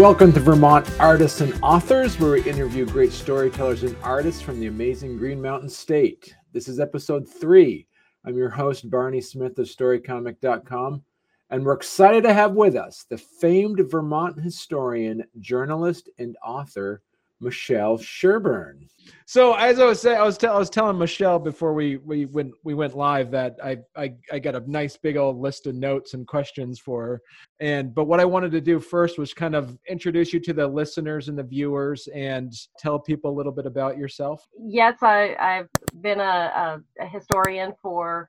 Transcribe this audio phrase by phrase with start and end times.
[0.00, 4.66] Welcome to Vermont Artists and Authors, where we interview great storytellers and artists from the
[4.66, 6.34] amazing Green Mountain State.
[6.54, 7.86] This is episode three.
[8.24, 11.02] I'm your host, Barney Smith of StoryComic.com,
[11.50, 17.02] and we're excited to have with us the famed Vermont historian, journalist, and author,
[17.40, 18.86] Michelle Sherburne.
[19.26, 22.52] So as I was saying, I was, I was telling Michelle before we we went
[22.64, 26.14] we went live that I, I I got a nice big old list of notes
[26.14, 27.22] and questions for her.
[27.60, 30.66] And but what I wanted to do first was kind of introduce you to the
[30.66, 34.46] listeners and the viewers and tell people a little bit about yourself.
[34.58, 35.68] Yes, I I've
[36.00, 38.28] been a, a, a historian for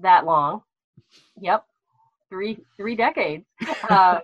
[0.00, 0.62] that long.
[1.40, 1.64] Yep,
[2.30, 3.44] three three decades.
[3.88, 4.20] Uh,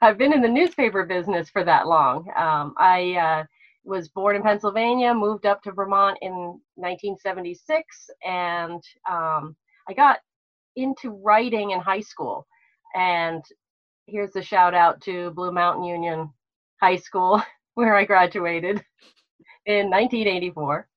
[0.00, 2.28] I've been in the newspaper business for that long.
[2.36, 3.44] Um, I uh,
[3.84, 6.32] was born in Pennsylvania, moved up to Vermont in
[6.76, 9.56] 1976, and um,
[9.88, 10.18] I got
[10.76, 12.46] into writing in high school.
[12.94, 13.42] And
[14.06, 16.30] here's a shout out to Blue Mountain Union
[16.80, 17.42] High School,
[17.74, 18.84] where I graduated
[19.66, 20.88] in 1984,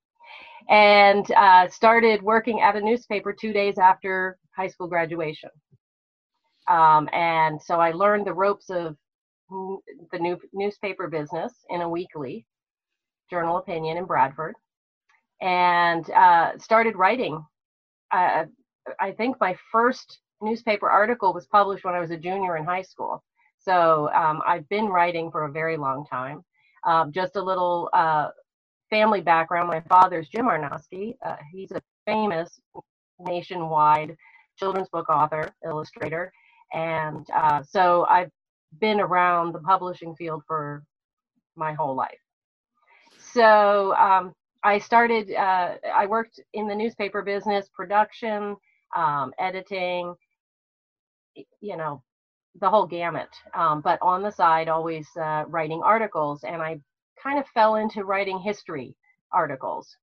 [0.68, 5.50] and uh, started working at a newspaper two days after high school graduation.
[6.68, 8.96] Um, and so I learned the ropes of
[9.50, 12.46] the new newspaper business in a weekly
[13.30, 14.54] journal opinion in Bradford
[15.40, 17.44] and uh, started writing.
[18.10, 18.44] Uh,
[19.00, 22.82] I think my first newspaper article was published when I was a junior in high
[22.82, 23.22] school.
[23.58, 26.42] So um, I've been writing for a very long time.
[26.86, 28.28] Um, just a little uh,
[28.90, 29.68] family background.
[29.68, 31.16] My father's Jim Arnosky.
[31.24, 32.60] Uh, he's a famous
[33.18, 34.16] nationwide
[34.58, 36.32] children's book author, illustrator,
[36.74, 38.30] and uh, so I've
[38.80, 40.84] been around the publishing field for
[41.56, 42.18] my whole life.
[43.34, 48.56] So um, I started, uh, I worked in the newspaper business, production,
[48.96, 50.14] um, editing,
[51.60, 52.02] you know,
[52.60, 53.30] the whole gamut.
[53.54, 56.44] Um, but on the side, always uh, writing articles.
[56.44, 56.80] And I
[57.22, 58.96] kind of fell into writing history
[59.32, 59.96] articles.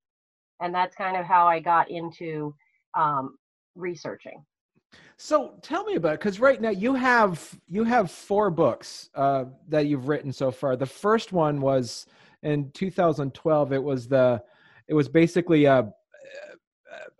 [0.62, 2.56] And that's kind of how I got into
[2.98, 3.38] um,
[3.76, 4.46] researching.
[5.18, 9.86] So tell me about because right now you have you have four books uh, that
[9.86, 10.76] you've written so far.
[10.76, 12.08] The first one was
[12.42, 13.72] in 2012.
[13.74, 14.42] It was the
[14.88, 15.92] it was basically a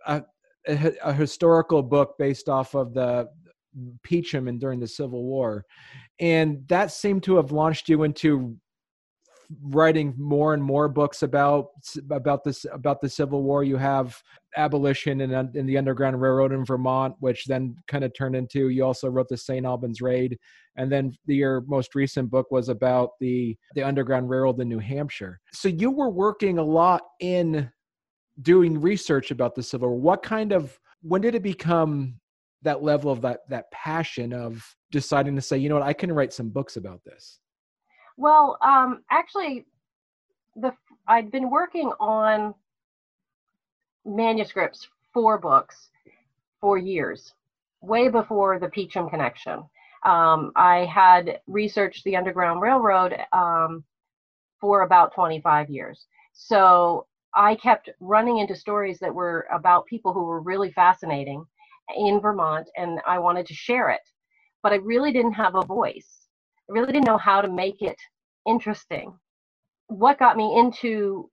[0.06, 0.24] a,
[0.66, 3.28] a, a historical book based off of the
[4.02, 5.64] Peacham and during the Civil War,
[6.18, 8.56] and that seemed to have launched you into
[9.62, 11.68] writing more and more books about
[12.10, 13.64] about this about the Civil War.
[13.64, 14.20] You have
[14.56, 18.68] abolition in, in the Underground Railroad in Vermont, which then kind of turned into.
[18.68, 19.64] You also wrote the St.
[19.64, 20.38] Albans Raid,
[20.76, 24.78] and then the, your most recent book was about the the Underground Railroad in New
[24.78, 25.40] Hampshire.
[25.52, 27.70] So you were working a lot in
[28.40, 29.98] doing research about the Civil War.
[29.98, 32.18] What kind of when did it become
[32.62, 36.12] that level of that that passion of deciding to say, you know what, I can
[36.12, 37.40] write some books about this?
[38.16, 39.66] Well, um, actually,
[40.56, 40.72] the
[41.08, 42.54] I'd been working on
[44.06, 45.90] manuscripts for books
[46.60, 47.34] for years,
[47.82, 49.64] way before the Peacham connection.
[50.04, 53.84] Um, I had researched the Underground Railroad um,
[54.60, 56.06] for about 25 years.
[56.34, 61.44] So I kept running into stories that were about people who were really fascinating
[61.96, 64.02] in Vermont, and I wanted to share it.
[64.62, 66.21] But I really didn't have a voice.
[66.68, 67.96] I really didn't know how to make it
[68.46, 69.18] interesting.
[69.88, 71.30] What got me into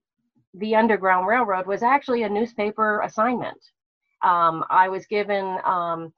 [0.54, 3.58] the Underground Railroad was actually a newspaper assignment.
[4.22, 6.12] Um, I was given um,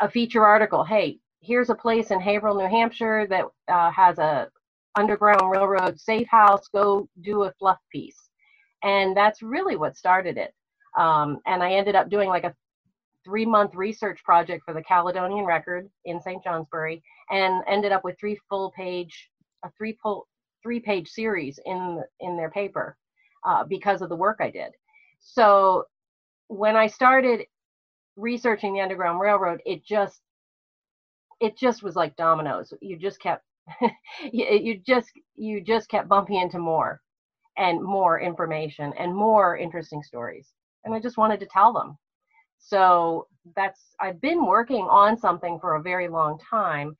[0.00, 0.84] a feature article.
[0.84, 4.48] Hey, here's a place in Haverhill, New Hampshire that uh, has a
[4.96, 6.66] Underground Railroad safe house.
[6.68, 8.30] Go do a fluff piece,
[8.82, 10.52] and that's really what started it.
[10.98, 12.54] Um, and I ended up doing like a
[13.24, 16.42] three month research project for the Caledonian Record in St.
[16.42, 19.30] Johnsbury, and ended up with three full page,
[19.64, 20.26] a three full
[20.62, 22.96] three page series in in their paper
[23.46, 24.72] uh, because of the work I did.
[25.20, 25.84] So
[26.48, 27.46] when I started
[28.16, 30.20] researching the Underground Railroad, it just
[31.40, 32.72] it just was like dominoes.
[32.80, 33.44] You just kept
[34.32, 37.00] you just you just kept bumping into more
[37.56, 40.52] and more information and more interesting stories,
[40.84, 41.96] and I just wanted to tell them.
[42.60, 46.96] So that's I've been working on something for a very long time.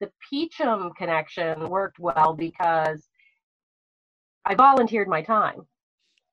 [0.00, 3.08] The Peacham connection worked well because
[4.46, 5.62] I volunteered my time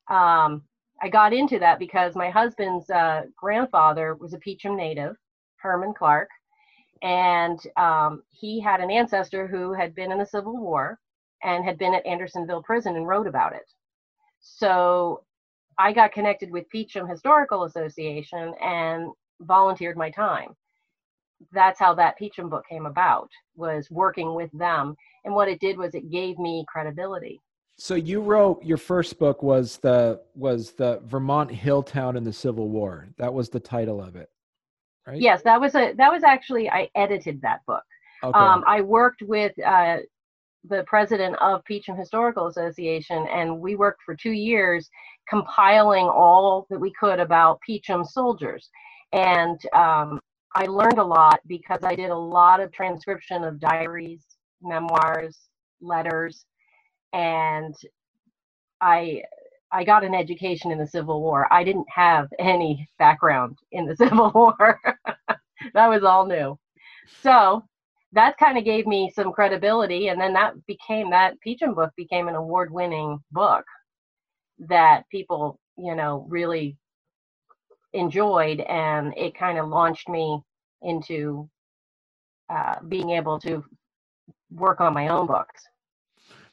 [0.10, 0.64] um,
[1.02, 5.16] I got into that because my husband's uh, grandfather was a Peacham native,
[5.58, 6.30] Herman Clark,
[7.04, 11.00] and um, he had an ancestor who had been in the Civil War
[11.44, 13.70] and had been at Andersonville Prison and wrote about it.
[14.42, 15.24] So
[15.80, 19.12] I got connected with Peacham Historical Association and
[19.42, 20.56] volunteered my time.
[21.54, 24.96] that's how that Peacham book came about was working with them.
[25.24, 27.42] And what it did was it gave me credibility.
[27.78, 32.68] So you wrote your first book was the was the vermont hilltown in the civil
[32.68, 33.08] war.
[33.18, 34.30] That was the title of it
[35.10, 35.22] right?
[35.22, 37.84] Yes that was a that was actually i edited that book.
[38.24, 38.38] Okay.
[38.38, 39.98] um, i worked with uh,
[40.68, 44.90] the president of Peacham Historical Association, and we worked for two years
[45.30, 48.70] compiling all that we could about Peacham soldiers.
[49.14, 50.20] And um,
[50.56, 54.26] I learned a lot because I did a lot of transcription of diaries,
[54.62, 55.38] memoirs,
[55.82, 56.46] letters,
[57.14, 57.74] and
[58.82, 59.24] I
[59.72, 61.52] I got an education in the Civil War.
[61.54, 64.80] I didn't have any background in the Civil War.
[65.74, 66.58] that was all new.
[67.22, 67.64] So
[68.14, 72.28] that kind of gave me some credibility, and then that became that Peacham book became
[72.28, 73.66] an award-winning book
[74.68, 76.78] that people, you know, really
[77.94, 80.42] enjoyed, and it kind of launched me
[80.82, 81.50] into
[82.50, 83.64] uh, being able to
[84.52, 85.64] work on my own books.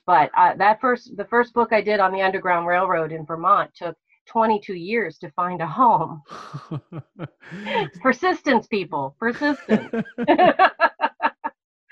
[0.06, 3.70] But uh, that first, the first book I did on the Underground Railroad in Vermont
[3.74, 3.96] took
[4.28, 6.22] 22 years to find a home.
[8.02, 10.04] persistence, people, persistence.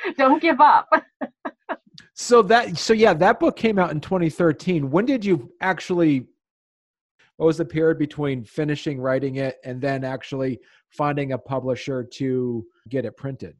[0.16, 0.88] Don't give up.
[2.14, 4.90] so that, so yeah, that book came out in 2013.
[4.90, 6.26] When did you actually
[7.36, 10.60] what was the period between finishing writing it and then actually
[10.90, 13.56] finding a publisher to get it printed?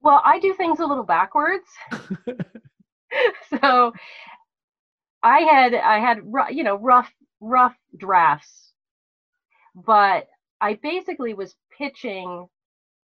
[0.00, 1.66] Well, I do things a little backwards.
[3.60, 3.92] so
[5.22, 6.18] I had I had
[6.50, 8.72] you know rough rough drafts,
[9.74, 10.28] but
[10.60, 12.46] I basically was pitching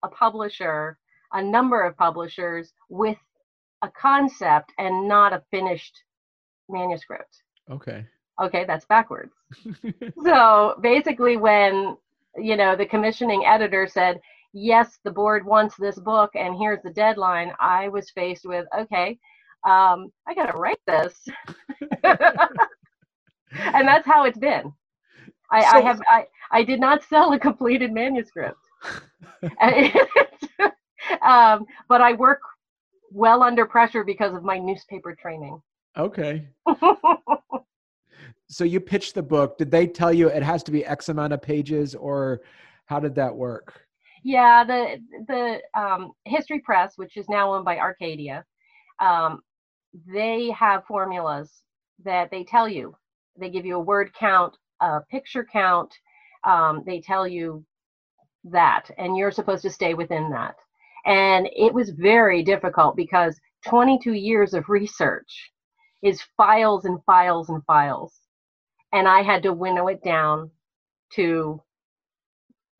[0.03, 0.99] a publisher,
[1.35, 3.19] a number of publishers with
[3.83, 6.03] a concept and not a finished
[6.69, 7.43] manuscript.
[7.71, 8.05] Okay.
[8.43, 9.33] Okay that's backwards.
[10.25, 11.97] So basically when
[12.37, 14.21] you know the commissioning editor said
[14.53, 19.19] yes the board wants this book and here's the deadline i was faced with okay
[19.65, 21.15] um, i gotta write this.
[23.57, 24.73] And that's how it's been.
[25.51, 28.59] I, so, I have I, I did not sell a completed manuscript
[31.23, 32.41] um, but i work
[33.11, 35.61] well under pressure because of my newspaper training
[35.97, 36.49] okay
[38.49, 39.59] so you pitched the book.
[39.59, 42.43] Did they tell you it has to be X amount of pages, or
[42.87, 43.81] how did that work?
[44.23, 48.45] Yeah, the the um, History Press, which is now owned by Arcadia,
[49.01, 49.41] um,
[50.06, 51.62] they have formulas
[52.05, 52.97] that they tell you.
[53.39, 55.93] They give you a word count, a picture count.
[56.45, 57.65] Um, they tell you
[58.45, 60.56] that, and you're supposed to stay within that.
[61.06, 65.53] And it was very difficult because 22 years of research
[66.03, 68.12] is files and files and files.
[68.93, 70.51] And I had to winnow it down
[71.15, 71.61] to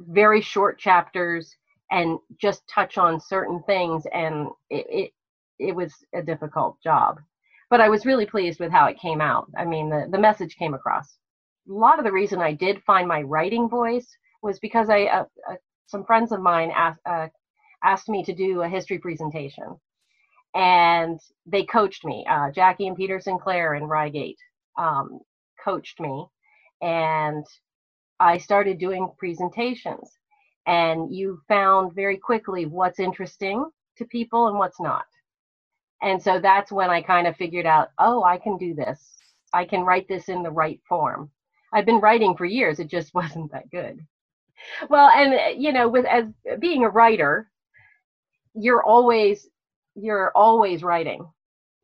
[0.00, 1.55] very short chapters
[1.91, 4.05] and just touch on certain things.
[4.12, 5.11] And it, it
[5.59, 7.21] it was a difficult job.
[7.71, 9.50] But i was really pleased with how it came out.
[9.56, 11.17] I mean the, the message came across.
[11.69, 14.09] A lot of the reason i did find my writing voice
[14.43, 15.56] was because i uh, uh,
[15.87, 17.29] some friends of mine asked uh,
[17.85, 19.65] asked me to do a history presentation
[20.55, 24.37] and they coached me uh, jackie and peter sinclair in Ryegate
[24.79, 25.21] um,
[25.64, 26.26] coached me
[26.83, 27.45] and
[28.21, 30.11] I started doing presentations.
[30.67, 33.67] And you found very quickly what's interesting
[33.99, 35.05] to people and what's not.
[36.03, 39.00] And so that's when I kind of figured out, oh, I can do this.
[39.53, 41.31] I can write this in the right form.
[41.73, 44.00] I've been writing for years, it just wasn't that good.
[44.88, 46.25] Well, and you know, with as
[46.61, 47.50] being a writer,
[48.54, 49.49] you're always
[49.94, 51.26] you're always writing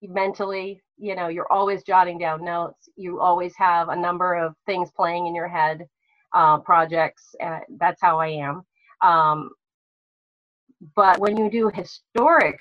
[0.03, 2.89] mentally you know you're always jotting down notes.
[2.97, 5.87] You always have a number of things playing in your head
[6.35, 8.63] uh, projects uh, that's how i am.
[9.03, 9.51] Um,
[10.95, 12.59] but when you do historic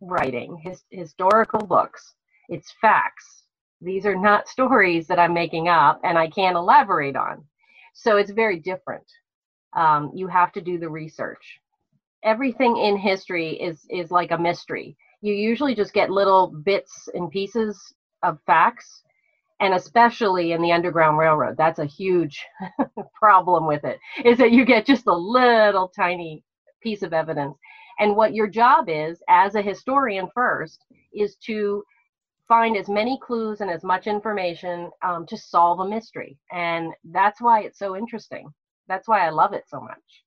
[0.00, 2.14] writing his, historical books
[2.48, 3.44] it's facts.
[3.80, 7.44] These are not stories that i'm making up and i can't elaborate on.
[7.94, 9.06] So it's very different.
[9.76, 11.60] Um, you have to do the research
[12.24, 14.96] everything in history is is like a mystery.
[15.22, 17.80] You usually just get little bits and pieces
[18.22, 19.02] of facts
[19.60, 22.44] and especially in the underground railroad that's a huge
[23.14, 26.42] problem with it is that you get just a little tiny
[26.82, 27.56] piece of evidence.
[27.98, 31.82] And what your job is as a historian first is to
[32.48, 36.38] find as many clues and as much information um, to solve a mystery.
[36.52, 38.48] And that's why it's so interesting.
[38.88, 40.24] That's why i love it so much.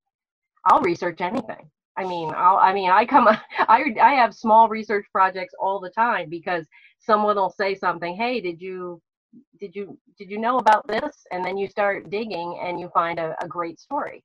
[0.66, 3.27] I'll research anything I mean, I'll, I mean, I come,
[3.60, 6.66] I, I have small research projects all the time because
[7.00, 8.16] someone will say something.
[8.16, 9.01] Hey, did you,
[9.60, 11.25] did you, did you know about this?
[11.32, 14.24] And then you start digging and you find a, a great story.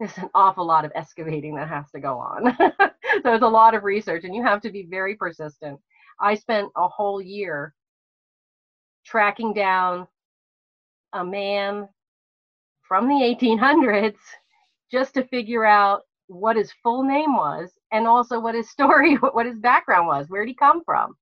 [0.00, 2.56] there's an awful lot of excavating that has to go on.
[3.22, 5.78] so it's a lot of research, and you have to be very persistent.
[6.20, 7.74] I spent a whole year
[9.04, 10.06] tracking down
[11.12, 11.88] a man
[12.86, 14.16] from the 1800s
[14.90, 19.46] just to figure out what his full name was and also what his story, what
[19.46, 20.28] his background was.
[20.28, 21.16] Where did he come from?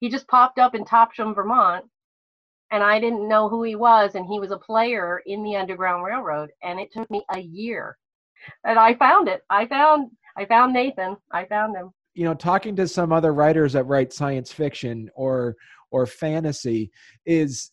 [0.00, 1.84] He just popped up in Topsham, Vermont,
[2.70, 4.14] and I didn't know who he was.
[4.14, 7.96] And he was a player in the Underground Railroad, and it took me a year.
[8.64, 9.42] And I found it.
[9.48, 11.16] I found I found Nathan.
[11.32, 11.90] I found him.
[12.14, 15.56] You know, talking to some other writers that write science fiction or
[15.90, 16.90] or fantasy
[17.24, 17.70] is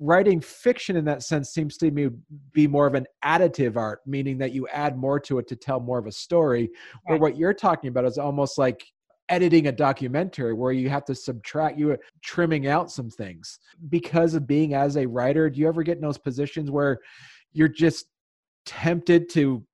[0.00, 2.08] writing fiction in that sense seems to me
[2.52, 5.80] be more of an additive art meaning that you add more to it to tell
[5.80, 6.70] more of a story
[7.08, 7.14] right.
[7.14, 8.84] or what you're talking about is almost like
[9.28, 13.58] editing a documentary where you have to subtract you are trimming out some things.
[13.88, 16.98] Because of being as a writer do you ever get in those positions where
[17.52, 18.06] you're just
[18.64, 19.64] tempted to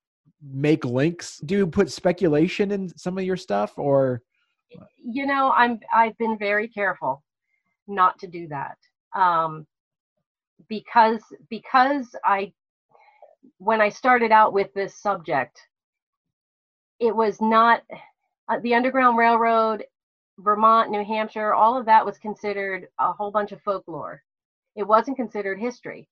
[0.43, 1.39] make links?
[1.45, 4.23] Do you put speculation in some of your stuff or?
[5.05, 7.23] You know i'm i've been very careful
[7.87, 8.77] not to do that.
[9.15, 9.67] Um
[10.75, 12.53] because because I
[13.59, 15.61] when I started out with this subject,
[16.99, 17.83] it was not
[18.49, 19.85] uh, the Underground Railroad,
[20.39, 24.23] Vermont, New Hampshire, all of that was considered a whole bunch of folklore.
[24.75, 26.09] It wasn't considered history.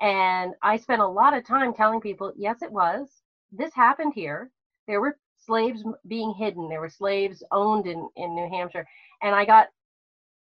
[0.00, 3.08] And I spent a lot of time telling people, yes, it was.
[3.52, 4.50] This happened here.
[4.86, 6.68] There were slaves being hidden.
[6.70, 8.86] There were slaves owned in, in New Hampshire.
[9.22, 9.68] And I got,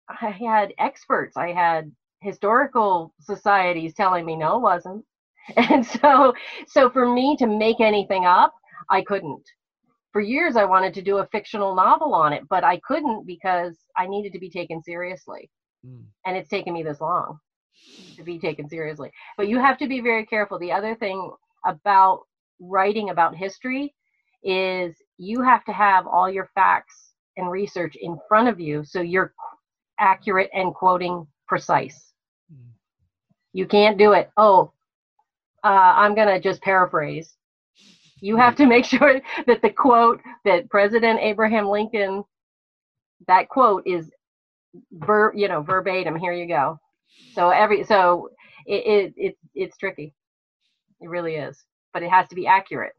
[0.07, 1.35] I had experts.
[1.35, 5.05] I had historical societies telling me no it wasn't.
[5.57, 6.33] And so
[6.67, 8.53] so for me to make anything up
[8.89, 9.43] i couldn't.
[10.13, 13.77] For years i wanted to do a fictional novel on it but i couldn't because
[13.97, 15.49] i needed to be taken seriously.
[15.85, 16.03] Mm.
[16.25, 17.39] and it's taken me this long
[18.17, 19.11] to be taken seriously.
[19.37, 20.59] But you have to be very careful.
[20.59, 21.31] The other thing
[21.65, 22.23] about
[22.59, 23.93] writing about history
[24.43, 29.01] is you have to have all your facts and research in front of you so
[29.01, 29.33] you're
[29.99, 32.08] accurate and quoting precise
[33.59, 34.31] you can't do it.
[34.37, 34.71] Oh,
[35.65, 37.35] uh, I'm going to just paraphrase.
[38.21, 42.23] You have to make sure that the quote that President Abraham Lincoln,
[43.27, 44.11] that quote is
[44.93, 46.15] ver, you know, verbatim.
[46.15, 46.79] Here you go.
[47.33, 48.29] So every so
[48.65, 50.13] it, it, it it's tricky.
[51.01, 52.93] It really is, but it has to be accurate.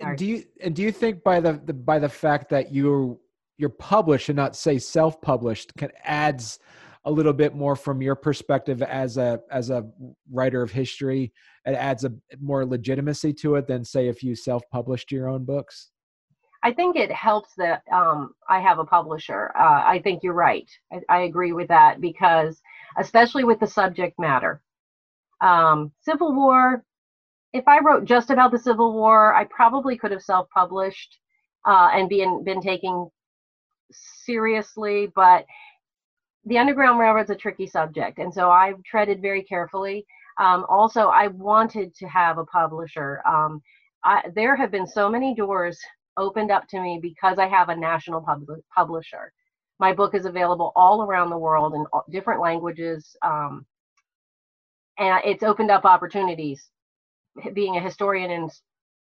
[0.00, 0.16] Sorry.
[0.16, 3.20] Do you and do you think by the, the by the fact that you
[3.58, 6.58] you're published and not say self-published can adds
[7.06, 9.86] a little bit more from your perspective as a as a
[10.30, 11.32] writer of history
[11.64, 15.90] it adds a more legitimacy to it than say if you self-published your own books?
[16.62, 19.52] I think it helps that um, i have a publisher.
[19.56, 20.68] Uh, i think you're right.
[20.92, 22.60] I, I, agree with that because
[22.98, 24.62] especially with the subject matter.
[25.40, 26.84] Um, civil war
[27.52, 31.18] if i wrote just about the civil war i probably could have self-published
[31.66, 33.10] uh, and been been taken
[33.92, 35.44] seriously but
[36.46, 40.06] the Underground Railroad's a tricky subject, and so I've treaded very carefully.
[40.38, 43.20] Um, also, I wanted to have a publisher.
[43.26, 43.62] Um,
[44.04, 45.78] I, there have been so many doors
[46.16, 49.32] opened up to me because I have a national pub- publisher.
[49.80, 53.66] My book is available all around the world in different languages, um,
[54.98, 56.70] and it's opened up opportunities.
[57.52, 58.48] Being a historian in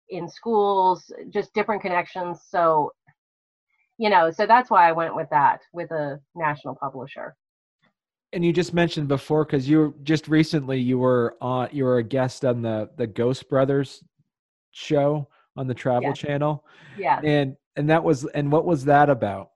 [0.09, 2.41] in schools, just different connections.
[2.49, 2.93] So
[3.99, 7.37] you know, so that's why I went with that with a national publisher.
[8.33, 12.03] And you just mentioned before because you just recently you were on you were a
[12.03, 14.03] guest on the the Ghost Brothers
[14.73, 16.19] show on the Travel yes.
[16.19, 16.65] Channel.
[16.99, 17.21] Yeah.
[17.23, 19.51] And and that was and what was that about?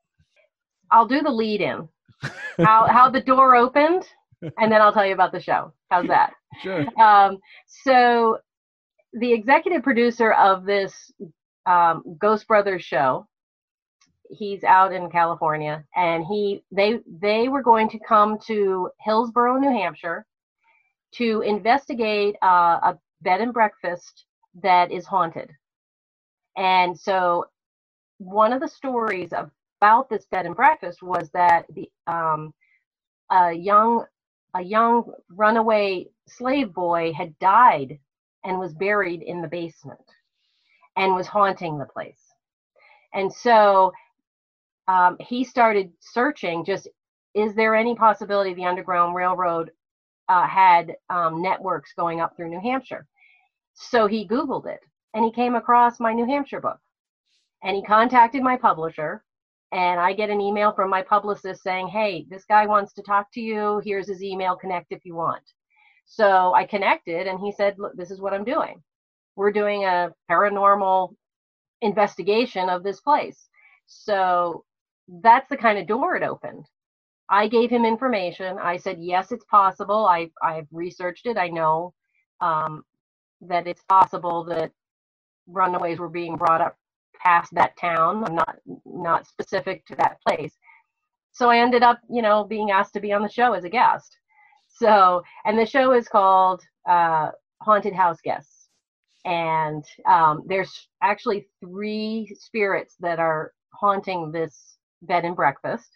[0.93, 1.89] I'll do the lead in.
[2.59, 4.05] how how the door opened
[4.43, 5.73] and then I'll tell you about the show.
[5.91, 6.33] How's that?
[6.63, 6.87] Sure.
[6.99, 7.37] Um,
[7.85, 8.39] so
[9.13, 11.13] the executive producer of this
[11.67, 13.29] um, Ghost Brothers show
[14.31, 19.71] he's out in California, and he they they were going to come to Hillsborough, New
[19.71, 20.27] Hampshire,
[21.15, 24.27] to investigate uh, a bed and breakfast
[24.63, 25.51] that is haunted.
[26.57, 27.47] And so,
[28.19, 29.31] one of the stories
[29.81, 32.53] about this bed and breakfast was that the um,
[33.31, 34.05] a young
[34.55, 37.99] a young runaway slave boy had died
[38.45, 40.01] and was buried in the basement
[40.97, 42.21] and was haunting the place.
[43.15, 43.93] And so
[44.89, 46.89] um, he started searching just
[47.35, 49.71] is there any possibility the Underground Railroad
[50.29, 53.07] uh, had um, networks going up through New Hampshire?
[53.75, 54.81] So he Googled it
[55.15, 56.79] and he came across my New Hampshire book.
[57.63, 59.25] And he contacted my publisher.
[59.73, 63.33] And I get an email from my publicist saying, hey, this guy wants to talk
[63.35, 63.81] to you.
[63.85, 65.43] Here's his email, connect if you want.
[66.07, 68.83] So I connected and he said, look, this is what I'm doing.
[69.37, 71.15] we're doing a paranormal
[71.83, 73.49] investigation of this place.
[73.87, 74.65] So
[75.09, 76.67] that's the kind of door it opened.
[77.31, 78.59] I gave him information.
[78.59, 80.07] I said, yes, it's possible.
[80.07, 81.37] I, I've researched it.
[81.37, 81.93] I know
[82.41, 82.85] um,
[83.43, 84.73] that it's possible that
[85.47, 86.77] runaways were being brought up
[87.23, 88.25] past that town.
[88.25, 90.55] I'm not not specific to that place.
[91.33, 93.69] So I ended up, you know, being asked to be on the show as a
[93.69, 94.17] guest.
[94.69, 97.31] So, and the show is called uh,
[97.63, 98.69] Haunted House Guests.
[99.25, 105.89] And um, there's actually three spirits that are haunting this bed and breakfast.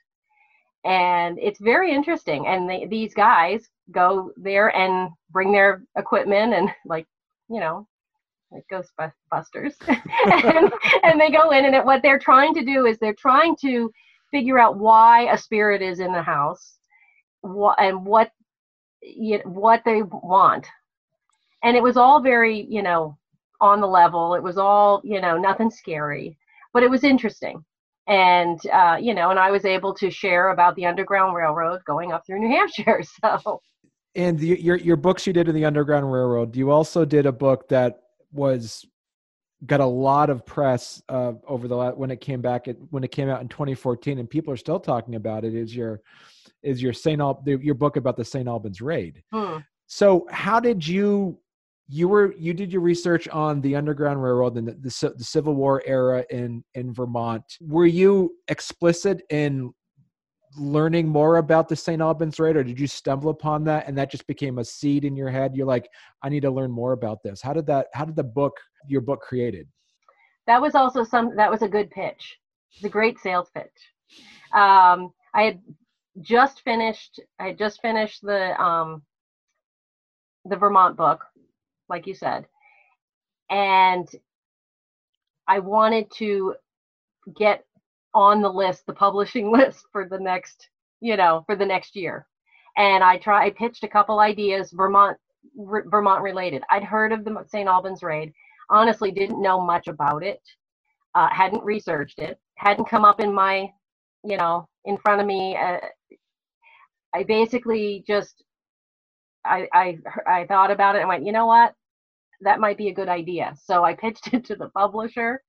[0.84, 2.46] And it's very interesting.
[2.46, 7.06] And they, these guys go there and bring their equipment and, like,
[7.48, 7.86] you know,
[8.52, 12.98] like Ghostbusters, and, and they go in, and it, what they're trying to do is
[12.98, 13.90] they're trying to
[14.30, 16.78] figure out why a spirit is in the house,
[17.40, 18.30] what and what
[19.02, 20.66] you what they want,
[21.64, 23.16] and it was all very you know
[23.60, 24.34] on the level.
[24.34, 26.36] It was all you know nothing scary,
[26.72, 27.64] but it was interesting
[28.06, 32.12] and uh, you know, and I was able to share about the Underground Railroad going
[32.12, 33.02] up through New Hampshire.
[33.22, 33.60] So,
[34.14, 37.32] and the, your your books you did in the Underground Railroad, you also did a
[37.32, 38.00] book that
[38.32, 38.84] was
[39.66, 43.12] got a lot of press uh, over the when it came back at, when it
[43.12, 45.54] came out in 2014, and people are still talking about it.
[45.54, 46.00] Is your
[46.62, 49.22] is your Saint Al your book about the Saint Albans raid?
[49.32, 49.58] Hmm.
[49.86, 51.38] So, how did you
[51.92, 55.54] you were you did your research on the underground railroad and the, the, the, civil
[55.54, 57.44] war era in in vermont.
[57.60, 59.74] Were you explicit in
[60.56, 64.10] learning more about the st albans raid or did you stumble upon that and that
[64.10, 65.54] just became a seed in your head?
[65.54, 65.86] You're like
[66.22, 67.42] i need to learn more about this.
[67.42, 68.56] How did that how did the book
[68.88, 69.68] your book created?
[70.46, 72.38] That was also some that was a good pitch.
[72.72, 73.66] It's a great sales pitch.
[74.54, 75.60] Um, i had
[76.22, 79.02] just finished i had just finished the um,
[80.46, 81.22] the vermont book
[81.92, 82.46] like you said.
[83.50, 84.08] And
[85.46, 86.54] I wanted to
[87.36, 87.64] get
[88.14, 90.68] on the list, the publishing list for the next,
[91.00, 92.26] you know, for the next year.
[92.76, 95.16] And I try I pitched a couple ideas Vermont
[95.56, 96.62] Vermont related.
[96.70, 97.68] I'd heard of the St.
[97.68, 98.32] Albans raid.
[98.70, 100.40] Honestly, didn't know much about it.
[101.14, 102.38] Uh, hadn't researched it.
[102.54, 103.70] Hadn't come up in my,
[104.24, 105.54] you know, in front of me.
[105.56, 105.78] Uh,
[107.14, 108.42] I basically just
[109.44, 111.74] I, I I thought about it and went, you know what?
[112.42, 113.54] That might be a good idea.
[113.62, 115.42] So I pitched it to the publisher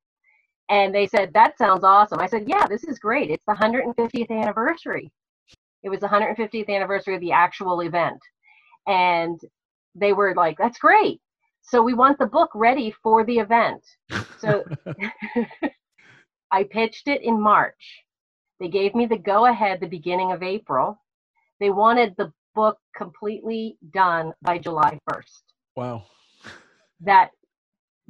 [0.70, 2.20] and they said, That sounds awesome.
[2.20, 3.30] I said, Yeah, this is great.
[3.30, 5.12] It's the 150th anniversary.
[5.84, 8.20] It was the 150th anniversary of the actual event.
[8.88, 9.40] And
[9.96, 11.20] they were like, That's great.
[11.62, 13.82] So we want the book ready for the event.
[14.40, 14.66] So
[16.52, 18.04] I pitched it in March.
[18.60, 21.00] They gave me the go ahead the beginning of April.
[21.60, 25.42] They wanted the book completely done by July 1st.
[25.76, 26.04] Wow
[27.02, 27.32] that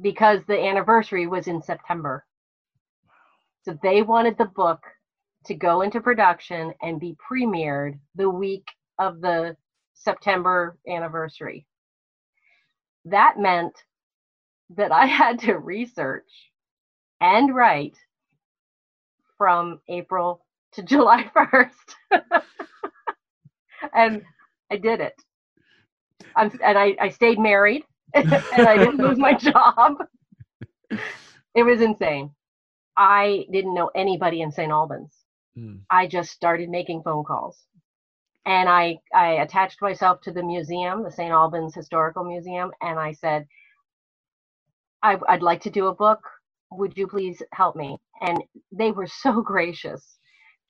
[0.00, 2.24] because the anniversary was in September.
[3.64, 4.82] So they wanted the book
[5.46, 8.66] to go into production and be premiered the week
[8.98, 9.56] of the
[9.94, 11.66] September anniversary.
[13.06, 13.74] That meant
[14.76, 16.30] that I had to research
[17.20, 17.96] and write
[19.38, 20.44] from April
[20.74, 22.20] to July 1st.
[23.94, 24.22] and
[24.70, 25.14] I did it.
[26.36, 27.84] I'm, and I, I stayed married
[28.56, 29.96] and I didn't lose my job.
[31.54, 32.30] It was insane.
[32.96, 34.70] I didn't know anybody in St.
[34.70, 35.12] Albans.
[35.58, 35.80] Mm.
[35.90, 37.58] I just started making phone calls.
[38.46, 41.30] And I, I attached myself to the museum, the St.
[41.30, 43.46] Albans Historical Museum, and I said,
[45.02, 46.20] I, I'd like to do a book.
[46.72, 47.98] Would you please help me?
[48.20, 50.18] And they were so gracious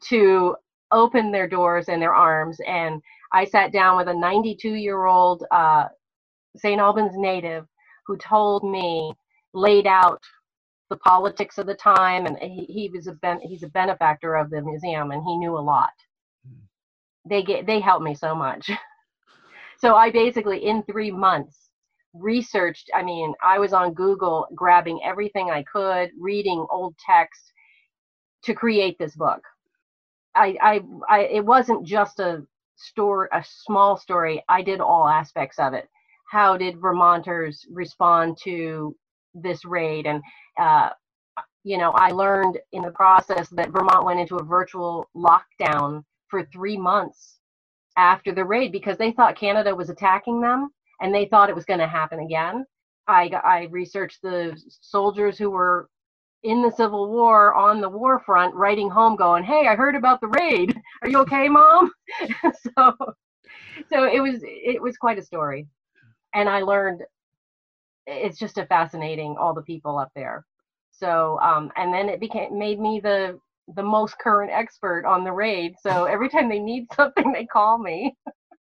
[0.09, 0.57] to
[0.93, 2.59] open their doors and their arms.
[2.67, 3.03] And
[3.33, 5.87] I sat down with a 92 year old uh,
[6.57, 6.81] St.
[6.81, 7.67] Albans native
[8.07, 9.15] who told me,
[9.53, 10.23] laid out
[10.91, 14.51] the politics of the time, and he, he was a ben, he's a benefactor of
[14.51, 15.93] the museum, and he knew a lot.
[16.47, 16.65] Hmm.
[17.29, 18.71] They get they helped me so much.
[19.79, 21.71] so I basically in three months
[22.13, 22.91] researched.
[22.95, 27.53] I mean, I was on Google grabbing everything I could, reading old text
[28.45, 29.41] to create this book.
[30.35, 32.45] I, I, I it wasn't just a
[32.77, 34.45] story, a small story.
[34.49, 35.89] I did all aspects of it
[36.31, 38.97] how did Vermonters respond to
[39.35, 40.07] this raid?
[40.07, 40.23] And,
[40.61, 40.91] uh,
[41.65, 46.45] you know, I learned in the process that Vermont went into a virtual lockdown for
[46.53, 47.39] three months
[47.97, 51.65] after the raid because they thought Canada was attacking them and they thought it was
[51.65, 52.65] going to happen again.
[53.07, 55.89] I, I researched the soldiers who were
[56.43, 60.21] in the Civil War on the war front writing home going, Hey, I heard about
[60.21, 60.75] the raid.
[61.03, 61.91] Are you okay, mom?
[62.43, 62.95] so,
[63.93, 65.67] so it was, it was quite a story
[66.35, 67.03] and I learned
[68.07, 70.45] it's just a fascinating all the people up there.
[70.91, 73.39] So um, and then it became made me the
[73.75, 75.75] the most current expert on the raid.
[75.81, 78.15] So every time they need something, they call me.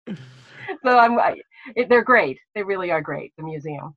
[0.07, 1.38] so I'm I,
[1.75, 2.38] it, they're great.
[2.55, 3.34] They really are great.
[3.38, 3.95] The museum.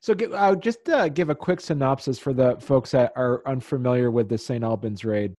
[0.00, 4.28] So I'll just uh, give a quick synopsis for the folks that are unfamiliar with
[4.28, 4.62] the St.
[4.62, 5.32] Albans raid.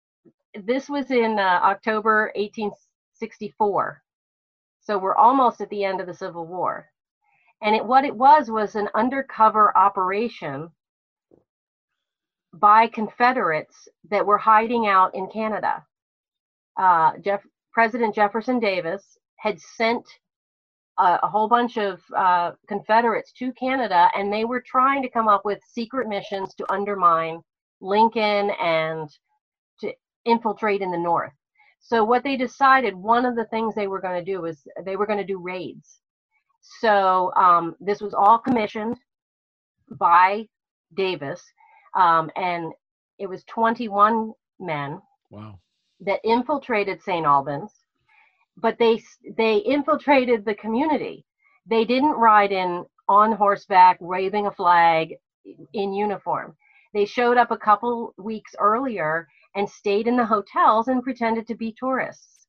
[0.63, 4.01] This was in uh, October 1864.
[4.81, 6.90] So we're almost at the end of the Civil War.
[7.61, 10.69] And it, what it was was an undercover operation
[12.53, 15.85] by Confederates that were hiding out in Canada.
[16.77, 20.05] Uh, Jeff, President Jefferson Davis had sent
[20.99, 25.27] a, a whole bunch of uh, Confederates to Canada, and they were trying to come
[25.27, 27.41] up with secret missions to undermine
[27.79, 29.09] Lincoln and
[29.79, 29.93] to
[30.25, 31.33] infiltrate in the North.
[31.79, 34.95] So what they decided, one of the things they were going to do was they
[34.95, 35.99] were going to do raids.
[36.61, 38.97] So um, this was all commissioned
[39.91, 40.47] by
[40.95, 41.43] Davis,
[41.95, 42.71] um, and
[43.19, 45.01] it was 21 men.
[45.29, 45.59] Wow.
[45.99, 47.25] That infiltrated St.
[47.25, 47.71] Albans
[48.57, 49.01] but they
[49.37, 51.25] they infiltrated the community.
[51.65, 55.15] They didn't ride in on horseback, waving a flag
[55.73, 56.55] in uniform.
[56.93, 61.55] They showed up a couple weeks earlier and stayed in the hotels and pretended to
[61.55, 62.40] be tourists.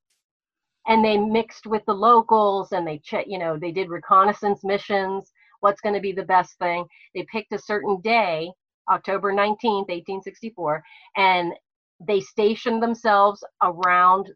[0.87, 5.31] And they mixed with the locals and they check, you know, they did reconnaissance missions.
[5.61, 6.87] What's going to be the best thing?
[7.15, 8.51] They picked a certain day,
[8.91, 10.83] October 19th, 1864,
[11.17, 11.53] and
[12.01, 14.29] they stationed themselves around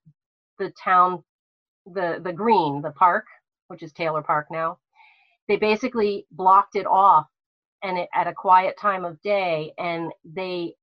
[0.59, 1.23] the town
[1.87, 3.27] the the green, the park,
[3.69, 4.79] which is Taylor Park now.
[5.49, 7.27] They basically blocked it off,
[7.83, 10.75] and it, at a quiet time of day, and they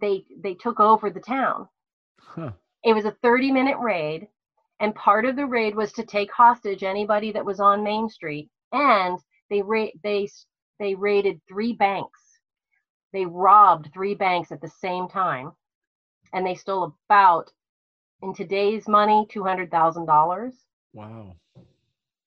[0.00, 1.68] they they took over the town.
[2.20, 2.52] Huh.
[2.84, 4.28] It was a 30 minute raid,
[4.80, 8.48] and part of the raid was to take hostage anybody that was on Main Street,
[8.72, 9.18] and
[9.50, 10.28] they ra- they
[10.78, 12.40] they raided three banks.
[13.12, 15.52] They robbed three banks at the same time,
[16.32, 17.50] and they stole about
[18.22, 20.52] in today's money, $200,000.
[20.92, 21.36] Wow.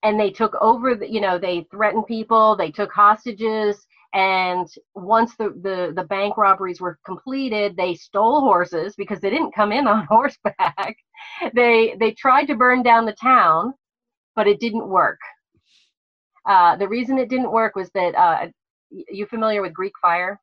[0.04, 3.86] And they took over, the, you know, they threatened people, they took hostages.
[4.14, 9.56] And once the, the, the bank robberies were completed, they stole horses because they didn't
[9.56, 10.98] come in on horseback.
[11.56, 13.74] they, they tried to burn down the town,
[14.36, 15.20] but it didn't work.
[16.48, 18.48] Uh, the reason it didn't work was that uh,
[18.92, 20.40] you familiar with Greek fire?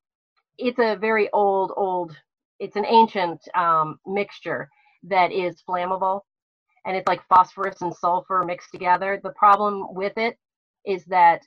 [0.59, 2.17] It's a very old, old,
[2.61, 4.69] it's an ancient um, mixture
[5.05, 6.21] that is flammable
[6.87, 9.21] and it's like phosphorus and sulfur mixed together.
[9.23, 10.39] The problem with it
[10.87, 11.43] is that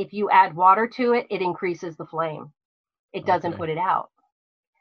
[0.00, 2.52] if you add water to it, it increases the flame.
[3.12, 3.58] It doesn't okay.
[3.58, 4.10] put it out.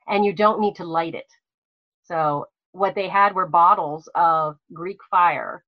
[0.08, 1.28] And you don't need to light it.
[2.04, 5.64] So what they had were bottles of Greek fire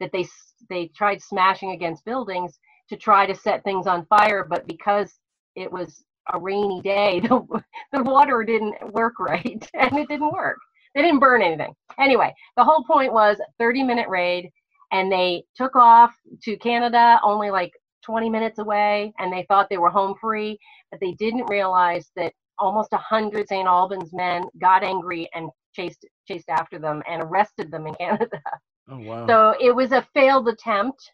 [0.00, 0.26] that they
[0.68, 5.12] they tried smashing against buildings to try to set things on fire, but because
[5.54, 10.58] it was a rainy day, the, the water didn't work right and it didn't work.
[10.94, 11.74] They didn't burn anything.
[11.98, 14.50] Anyway, the whole point was 30 minute raid,
[14.92, 19.78] and they took off to Canada, only like 20 minutes away, and they thought they
[19.78, 20.58] were home free,
[20.90, 23.66] but they didn't realize that almost 100 St.
[23.66, 28.40] Albans men got angry and chased chased after them and arrested them in Canada.
[28.88, 29.26] Oh wow.
[29.26, 31.10] So it was a failed attempt,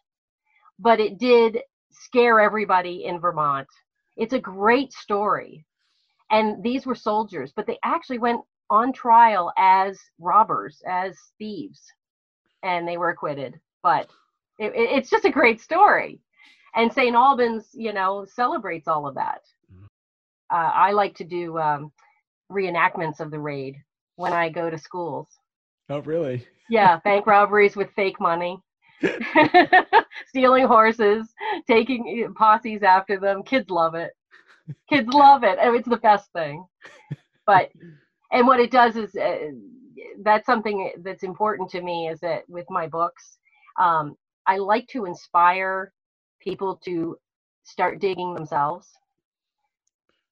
[0.79, 1.59] but it did
[1.91, 3.67] scare everybody in Vermont.
[4.17, 5.65] It's a great story.
[6.31, 11.81] And these were soldiers, but they actually went on trial as robbers, as thieves,
[12.63, 13.59] and they were acquitted.
[13.83, 14.09] But
[14.57, 16.19] it, it, it's just a great story.
[16.75, 17.15] And St.
[17.15, 19.41] Albans, you know, celebrates all of that.
[19.71, 19.85] Mm-hmm.
[20.51, 21.91] Uh, I like to do um,
[22.51, 23.75] reenactments of the raid
[24.15, 25.27] when I go to schools.
[25.89, 26.47] Oh, really?
[26.69, 28.57] Yeah, bank robberies with fake money.
[30.27, 31.27] stealing horses,
[31.67, 33.43] taking posses after them.
[33.43, 34.11] Kids love it.
[34.89, 35.57] Kids love it.
[35.59, 36.65] It's the best thing.
[37.45, 37.69] But
[38.31, 39.37] and what it does is uh,
[40.23, 43.37] that's something that's important to me is that with my books
[43.79, 44.15] um,
[44.47, 45.93] i like to inspire
[46.43, 47.17] people to
[47.63, 48.87] start digging themselves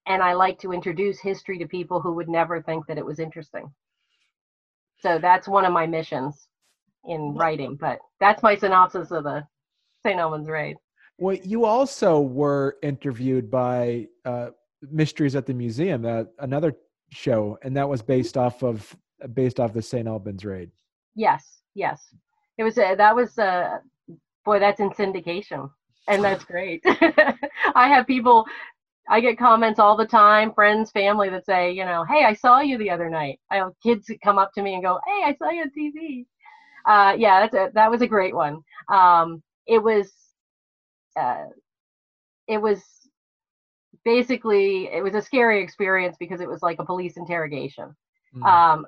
[0.08, 3.20] and i like to introduce history to people who would never think that it was
[3.20, 3.72] interesting
[5.00, 6.48] so that's one of my missions
[7.06, 9.44] in writing but that's my synopsis of the
[10.06, 10.76] st albans raid
[11.18, 14.50] well you also were interviewed by uh,
[14.90, 16.76] mysteries at the museum uh, another
[17.12, 18.96] show, and that was based off of
[19.34, 20.08] based off the St.
[20.08, 20.72] Albans raid.
[21.16, 22.02] Yes, yes,
[22.58, 22.78] it was.
[22.78, 23.78] Uh, that was uh,
[24.46, 25.70] boy, that's in syndication,
[26.08, 26.82] and that's great.
[26.86, 28.46] I have people.
[29.10, 32.62] I get comments all the time, friends, family that say, you know, hey, I saw
[32.62, 33.40] you the other night.
[33.50, 35.72] I have kids that come up to me and go, hey, I saw you on
[35.78, 36.26] TV.
[36.86, 38.62] Uh, yeah, that's a, that was a great one.
[38.90, 40.12] Um, it was,
[41.20, 41.46] uh,
[42.48, 42.82] it was
[44.04, 47.96] basically it was a scary experience because it was like a police interrogation.
[48.36, 48.46] Mm.
[48.46, 48.88] Um,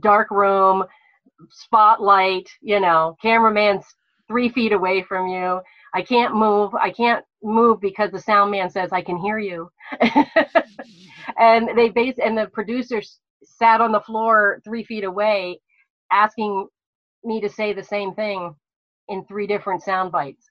[0.00, 0.84] dark room,
[1.50, 3.84] spotlight, you know, cameraman's
[4.28, 5.60] three feet away from you.
[5.94, 6.74] I can't move.
[6.74, 9.70] I can't move because the sound man says I can hear you.
[11.38, 15.60] and they base and the producers sat on the floor three feet away,
[16.10, 16.66] asking
[17.22, 18.54] me to say the same thing
[19.08, 20.50] in three different sound bites,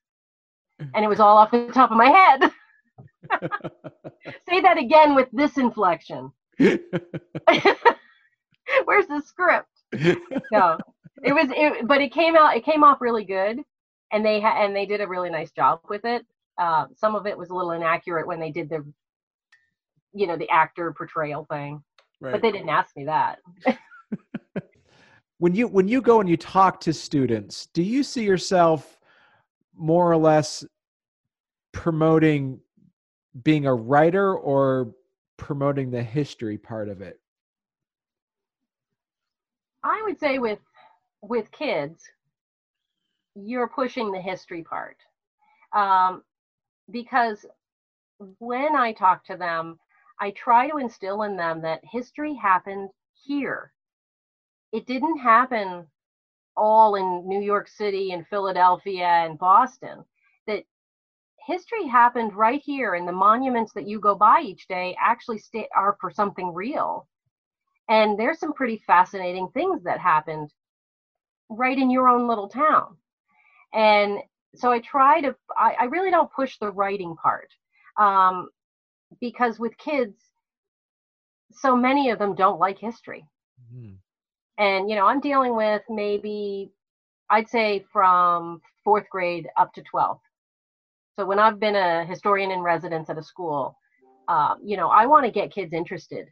[0.81, 0.91] mm-hmm.
[0.95, 2.51] and it was all off the top of my head.
[4.49, 6.31] say that again with this inflection.
[6.57, 6.79] Where's
[9.07, 9.67] the script?
[10.51, 10.77] No,
[11.23, 12.55] it was it, but it came out.
[12.55, 13.59] It came off really good,
[14.13, 16.25] and they had and they did a really nice job with it.
[16.57, 18.85] Uh, some of it was a little inaccurate when they did the,
[20.13, 21.83] you know, the actor portrayal thing,
[22.21, 22.31] right.
[22.31, 23.39] but they didn't ask me that.
[25.39, 28.99] when you when you go and you talk to students, do you see yourself
[29.75, 30.63] more or less
[31.71, 32.59] promoting
[33.43, 34.93] being a writer or
[35.37, 37.19] promoting the history part of it?
[39.83, 40.59] I would say with
[41.23, 42.03] with kids,
[43.35, 44.97] you're pushing the history part.
[45.73, 46.23] Um,
[46.91, 47.45] because
[48.39, 49.79] when I talk to them,
[50.19, 53.73] I try to instill in them that history happened here.
[54.71, 55.87] It didn't happen
[56.55, 60.03] all in New York City and Philadelphia and Boston.
[60.47, 60.63] That
[61.45, 65.41] history happened right here, and the monuments that you go by each day actually
[65.75, 67.07] are for something real.
[67.89, 70.51] And there's some pretty fascinating things that happened
[71.49, 72.97] right in your own little town.
[73.73, 74.19] And
[74.55, 77.49] so I try to, I, I really don't push the writing part
[77.99, 78.49] um,
[79.19, 80.15] because with kids,
[81.51, 83.25] so many of them don't like history.
[83.73, 83.93] Mm-hmm.
[84.57, 86.71] And, you know, I'm dealing with maybe,
[87.29, 90.19] I'd say from fourth grade up to 12th.
[91.17, 93.77] So when I've been a historian in residence at a school,
[94.27, 96.27] uh, you know, I want to get kids interested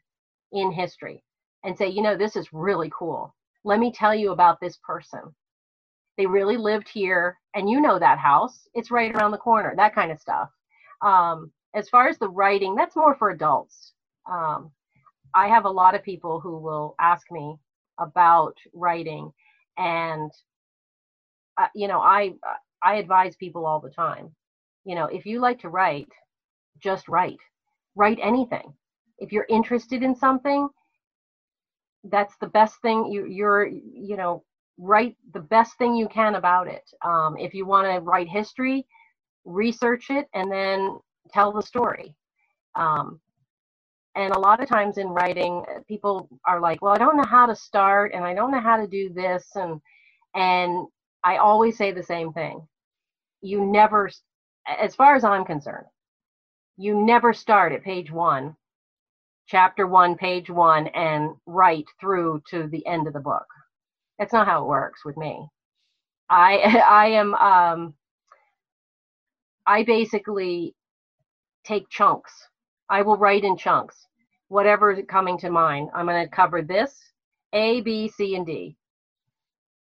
[0.51, 1.23] in history
[1.63, 3.35] and say, you know, this is really cool.
[3.63, 5.21] Let me tell you about this person.
[6.21, 8.67] They really lived here, and you know that house.
[8.75, 10.49] It's right around the corner, that kind of stuff.
[11.01, 13.93] Um, as far as the writing, that's more for adults.
[14.31, 14.69] Um,
[15.33, 17.55] I have a lot of people who will ask me
[17.99, 19.31] about writing,
[19.79, 20.29] and
[21.59, 22.33] uh, you know, I
[22.83, 24.29] I advise people all the time.
[24.85, 26.09] You know, if you like to write,
[26.79, 27.39] just write.
[27.95, 28.71] Write anything.
[29.17, 30.69] If you're interested in something,
[32.03, 34.43] that's the best thing you you're you know
[34.81, 36.83] write the best thing you can about it.
[37.05, 38.87] Um, if you want to write history
[39.45, 40.99] research it and then
[41.33, 42.15] tell the story.
[42.75, 43.21] Um,
[44.15, 47.45] and a lot of times in writing people are like well i don't know how
[47.45, 49.79] to start and i don't know how to do this and
[50.35, 50.87] and
[51.23, 52.67] i always say the same thing.
[53.41, 54.09] You never
[54.81, 55.87] as far as i'm concerned
[56.77, 58.55] you never start at page one
[59.47, 63.47] chapter one, page one, and write through to the end of the book.
[64.21, 65.47] That's not how it works with me.
[66.29, 66.57] I
[66.87, 67.95] I am um,
[69.65, 70.75] I basically
[71.65, 72.31] take chunks.
[72.87, 74.05] I will write in chunks,
[74.49, 75.89] whatever is coming to mind.
[75.95, 76.95] I'm going to cover this,
[77.53, 78.77] A, B, C, and D,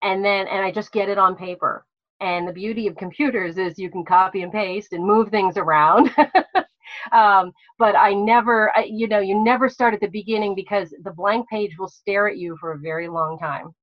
[0.02, 1.86] and then and I just get it on paper.
[2.20, 6.10] And the beauty of computers is you can copy and paste and move things around.
[7.12, 11.12] um, but I never, I, you know, you never start at the beginning because the
[11.12, 13.76] blank page will stare at you for a very long time.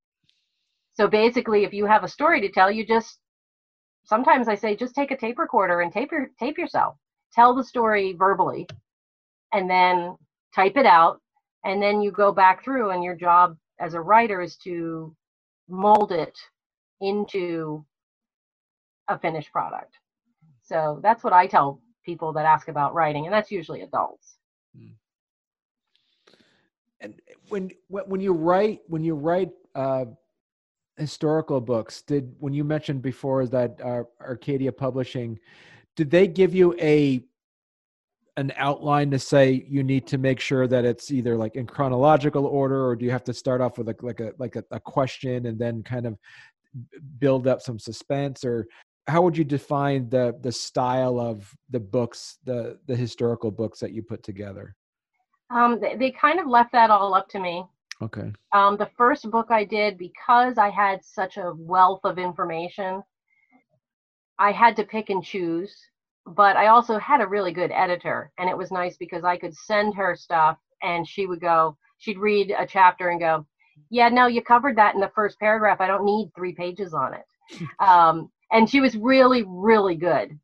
[1.01, 3.17] So basically, if you have a story to tell, you just
[4.03, 6.95] sometimes I say just take a tape recorder and tape your tape yourself.
[7.33, 8.67] Tell the story verbally,
[9.51, 10.15] and then
[10.53, 11.19] type it out,
[11.65, 12.91] and then you go back through.
[12.91, 15.15] And your job as a writer is to
[15.67, 16.37] mold it
[16.99, 17.83] into
[19.07, 19.95] a finished product.
[20.61, 24.35] So that's what I tell people that ask about writing, and that's usually adults.
[24.77, 24.93] Hmm.
[26.99, 27.15] And
[27.49, 30.05] when when you write when you write uh,
[30.97, 35.39] historical books, did when you mentioned before that uh, Arcadia Publishing,
[35.95, 37.23] did they give you a
[38.37, 42.45] an outline to say you need to make sure that it's either like in chronological
[42.45, 44.79] order or do you have to start off with like like a like a, a
[44.79, 46.17] question and then kind of
[47.19, 48.45] build up some suspense?
[48.45, 48.67] Or
[49.07, 53.91] how would you define the the style of the books the the historical books that
[53.91, 54.75] you put together?
[55.49, 57.65] Um, they, they kind of left that all up to me
[58.01, 58.31] okay.
[58.53, 63.03] Um, the first book i did because i had such a wealth of information
[64.39, 65.75] i had to pick and choose
[66.25, 69.55] but i also had a really good editor and it was nice because i could
[69.55, 73.45] send her stuff and she would go she'd read a chapter and go
[73.89, 75.81] yeah no you covered that in the first paragraph.
[75.81, 77.25] I don't need three pages on it.
[77.79, 80.37] Um, and she was really really good.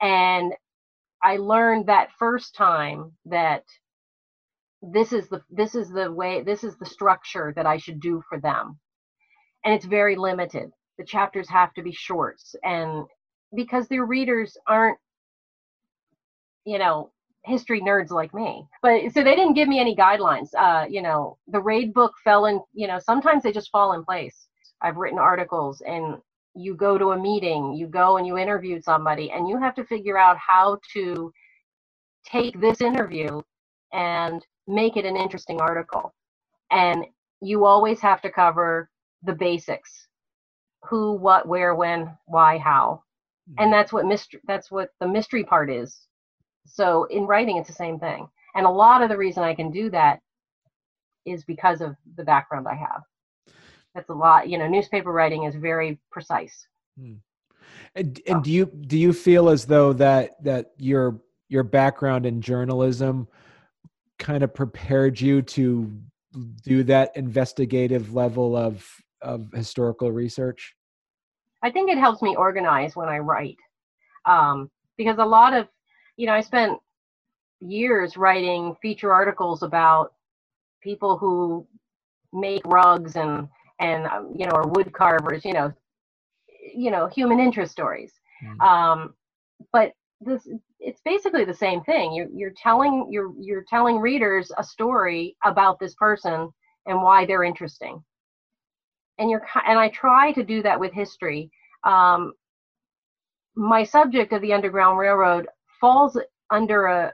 [0.00, 0.52] And
[1.22, 3.64] I learned that first time that
[4.82, 8.22] this is the this is the way this is the structure that I should do
[8.28, 8.78] for them.
[9.64, 10.70] And it's very limited.
[10.98, 13.06] The chapters have to be shorts and
[13.54, 14.98] because their readers aren't
[16.66, 17.12] you know
[17.44, 18.66] history nerds like me.
[18.82, 20.48] But so they didn't give me any guidelines.
[20.58, 24.04] Uh, you know, the raid book fell in, you know, sometimes they just fall in
[24.04, 24.48] place.
[24.82, 26.18] I've written articles and
[26.54, 29.84] you go to a meeting, you go and you interview somebody, and you have to
[29.86, 31.32] figure out how to
[32.26, 33.40] take this interview
[33.92, 36.14] and make it an interesting article.
[36.70, 37.04] And
[37.40, 38.88] you always have to cover
[39.22, 40.08] the basics
[40.88, 43.02] who, what, where, when, why, how.
[43.58, 43.72] And mm-hmm.
[43.72, 46.06] that's what mystery that's what the mystery part is.
[46.66, 48.28] So in writing it's the same thing.
[48.54, 50.20] And a lot of the reason I can do that
[51.24, 53.02] is because of the background I have
[53.94, 56.66] that's a lot you know newspaper writing is very precise
[56.98, 57.14] hmm.
[57.94, 62.40] and, and do you do you feel as though that that your your background in
[62.40, 63.28] journalism
[64.22, 65.90] kind of prepared you to
[66.62, 68.88] do that investigative level of
[69.20, 70.74] of historical research?
[71.62, 73.58] I think it helps me organize when i write.
[74.24, 75.66] Um, because a lot of
[76.16, 76.78] you know i spent
[77.60, 80.14] years writing feature articles about
[80.82, 81.66] people who
[82.32, 83.48] make rugs and
[83.80, 85.72] and um, you know or wood carvers you know
[86.74, 88.12] you know human interest stories.
[88.44, 88.60] Mm.
[88.60, 89.14] um,
[89.72, 90.48] but this
[90.84, 92.12] it's basically the same thing.
[92.12, 96.50] You're, you're telling you're you're telling readers a story about this person
[96.86, 98.02] and why they're interesting.
[99.18, 101.50] And you're and i try to do that with history.
[101.84, 102.32] Um,
[103.54, 105.46] my subject of the underground railroad
[105.80, 106.18] falls
[106.50, 107.12] under a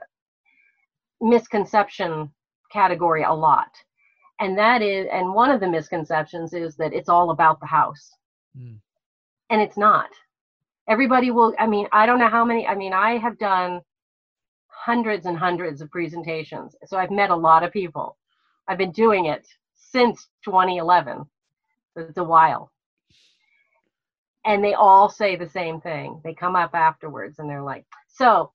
[1.21, 2.31] misconception
[2.71, 3.71] category a lot.
[4.39, 8.11] And that is and one of the misconceptions is that it's all about the house.
[8.57, 8.79] Mm.
[9.51, 10.09] and it's not
[10.89, 13.81] everybody will i mean i don't know how many i mean i have done
[14.67, 18.17] hundreds and hundreds of presentations so i've met a lot of people.
[18.67, 21.25] I've been doing it since 2011
[21.95, 22.71] it's a while.
[24.45, 26.21] And they all say the same thing.
[26.23, 28.51] They come up afterwards and they're like so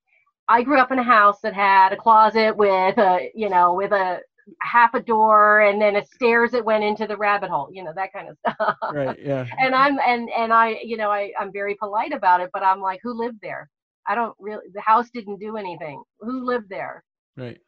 [0.48, 3.92] i grew up in a house that had a closet with a you know with
[3.92, 4.20] a
[4.60, 7.92] half a door and then a stairs that went into the rabbit hole you know
[7.94, 8.76] that kind of stuff.
[8.92, 9.46] Right yeah.
[9.58, 12.80] And i'm and and i you know i i'm very polite about it but i'm
[12.80, 13.68] like who lived there?
[14.06, 16.02] I don't really the house didn't do anything.
[16.20, 17.02] Who lived there?
[17.36, 17.58] Right.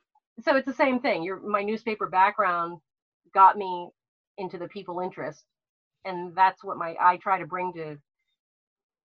[0.44, 1.22] So it's the same thing.
[1.22, 2.78] Your my newspaper background
[3.32, 3.88] got me
[4.38, 5.44] into the people interest
[6.06, 7.96] and that's what my i try to bring to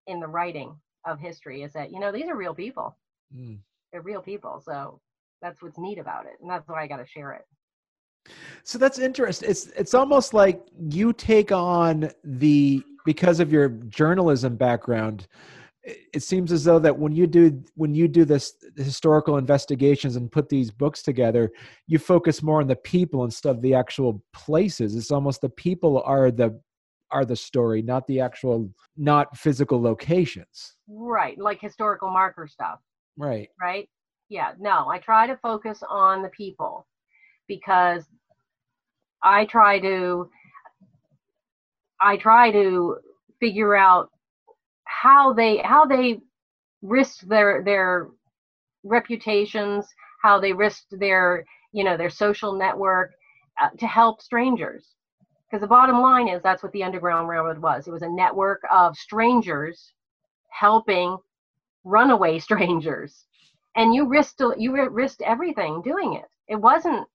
[0.08, 2.98] in the writing of history is that you know these are real people.
[3.36, 3.60] Mm.
[3.92, 5.00] they're real people so
[5.42, 7.46] that's what's neat about it and that's why i got to share it
[8.64, 9.50] so that's interesting.
[9.50, 15.28] It's it's almost like you take on the because of your journalism background.
[15.84, 20.32] It seems as though that when you do when you do this historical investigations and
[20.32, 21.52] put these books together,
[21.88, 24.96] you focus more on the people instead of the actual places.
[24.96, 26.60] It's almost the people are the
[27.10, 30.76] are the story, not the actual not physical locations.
[30.88, 32.80] Right, like historical marker stuff.
[33.18, 33.50] Right.
[33.60, 33.90] Right.
[34.30, 34.54] Yeah.
[34.60, 36.86] No, I try to focus on the people
[37.52, 38.06] because
[39.24, 40.30] I try to
[42.00, 42.98] I try to
[43.40, 44.10] figure out
[44.86, 46.20] how they how they
[46.82, 48.10] risk their their
[48.84, 49.88] reputations,
[50.24, 53.12] how they risk their you know their social network
[53.62, 54.86] uh, to help strangers.
[55.50, 57.88] Because the bottom line is that's what the Underground Railroad was.
[57.88, 59.94] It was a network of strangers
[60.52, 61.18] helping
[61.84, 63.26] runaway strangers,
[63.76, 66.26] and you risked you risked everything doing it.
[66.48, 67.08] It wasn't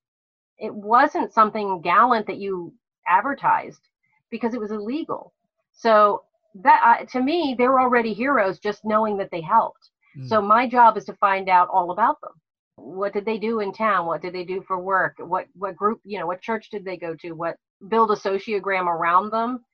[0.59, 2.73] it wasn't something gallant that you
[3.07, 3.88] advertised
[4.31, 5.33] because it was illegal.
[5.73, 6.23] So
[6.62, 9.90] that uh, to me, they were already heroes just knowing that they helped.
[10.19, 10.29] Mm.
[10.29, 12.33] So my job is to find out all about them.
[12.77, 14.07] What did they do in town?
[14.07, 15.17] What did they do for work?
[15.19, 16.00] What what group?
[16.04, 17.33] You know, what church did they go to?
[17.33, 17.57] What
[17.88, 19.65] build a sociogram around them?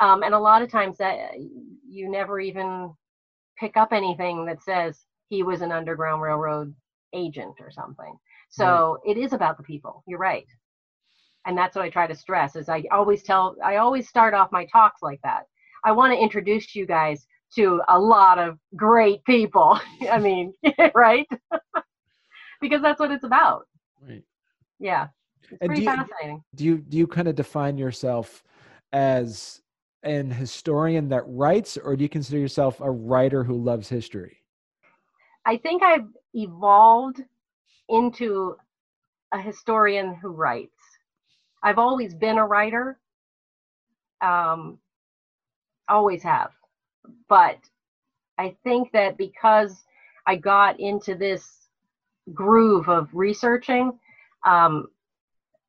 [0.00, 1.32] Um, and a lot of times that
[1.88, 2.92] you never even
[3.58, 6.74] pick up anything that says he was an Underground Railroad
[7.12, 8.16] agent or something.
[8.48, 9.16] So right.
[9.16, 10.02] it is about the people.
[10.06, 10.46] You're right.
[11.46, 14.52] And that's what I try to stress is I always tell I always start off
[14.52, 15.44] my talks like that.
[15.84, 19.78] I want to introduce you guys to a lot of great people.
[20.10, 20.52] I mean,
[20.94, 21.26] right?
[22.60, 23.66] because that's what it's about.
[24.06, 24.22] Right.
[24.78, 25.08] Yeah.
[25.50, 26.44] It's and pretty do you, fascinating.
[26.54, 28.42] Do you do you kind of define yourself
[28.92, 29.62] as
[30.02, 34.38] an historian that writes or do you consider yourself a writer who loves history?
[35.44, 37.22] I think I've evolved
[37.88, 38.56] into
[39.32, 40.72] a historian who writes.
[41.62, 42.98] I've always been a writer,
[44.20, 44.78] um,
[45.88, 46.50] always have.
[47.28, 47.58] But
[48.38, 49.84] I think that because
[50.26, 51.68] I got into this
[52.32, 53.98] groove of researching,
[54.46, 54.88] um,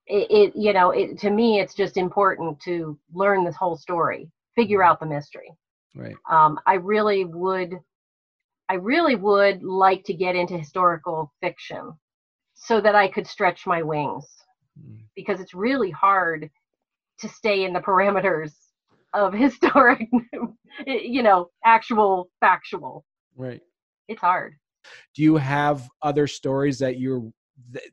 [0.06, 4.30] it, it you know it to me it's just important to learn this whole story,
[4.56, 5.52] figure out the mystery.
[5.96, 6.16] Right.
[6.30, 7.80] Um, I really would,
[8.70, 11.94] I really would like to get into historical fiction,
[12.70, 14.26] so that I could stretch my wings,
[14.80, 15.00] Mm.
[15.16, 16.50] because it's really hard
[17.22, 18.54] to stay in the parameters
[19.14, 20.08] of historic,
[20.86, 23.04] you know, actual factual.
[23.36, 23.62] Right.
[24.08, 24.54] It's hard.
[25.16, 27.24] Do you have other stories that you're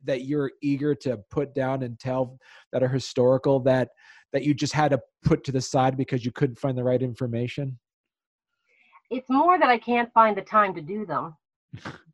[0.05, 2.37] that you're eager to put down and tell
[2.71, 3.89] that are historical that
[4.31, 7.01] that you just had to put to the side because you couldn't find the right
[7.01, 7.77] information?
[9.09, 11.35] it's more that I can't find the time to do them.